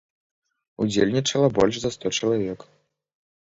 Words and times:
Удзельнічала 0.85 1.47
больш 1.59 1.75
за 1.87 1.95
сто 1.99 2.07
чалавек. 2.17 2.59